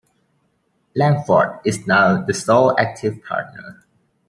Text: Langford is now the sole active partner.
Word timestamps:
Langford 0.95 1.59
is 1.63 1.85
now 1.85 2.23
the 2.25 2.33
sole 2.33 2.75
active 2.79 3.23
partner. 3.23 3.85